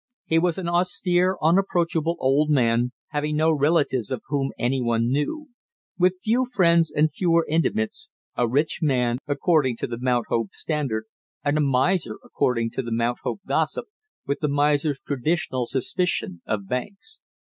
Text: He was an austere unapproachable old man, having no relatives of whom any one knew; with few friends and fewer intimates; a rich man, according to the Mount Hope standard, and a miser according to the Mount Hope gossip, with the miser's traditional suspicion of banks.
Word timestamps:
He 0.25 0.39
was 0.39 0.57
an 0.57 0.67
austere 0.67 1.37
unapproachable 1.43 2.15
old 2.17 2.49
man, 2.49 2.91
having 3.09 3.35
no 3.37 3.51
relatives 3.51 4.09
of 4.09 4.23
whom 4.29 4.51
any 4.57 4.81
one 4.81 5.09
knew; 5.11 5.49
with 5.99 6.17
few 6.23 6.47
friends 6.51 6.89
and 6.89 7.13
fewer 7.13 7.45
intimates; 7.47 8.09
a 8.35 8.47
rich 8.47 8.79
man, 8.81 9.19
according 9.27 9.77
to 9.77 9.85
the 9.85 9.99
Mount 9.99 10.25
Hope 10.29 10.55
standard, 10.55 11.03
and 11.43 11.55
a 11.55 11.61
miser 11.61 12.17
according 12.25 12.71
to 12.71 12.81
the 12.81 12.91
Mount 12.91 13.19
Hope 13.21 13.41
gossip, 13.47 13.85
with 14.25 14.39
the 14.39 14.49
miser's 14.49 14.99
traditional 14.99 15.67
suspicion 15.67 16.41
of 16.47 16.67
banks. 16.67 17.21